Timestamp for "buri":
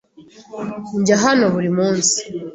1.53-1.69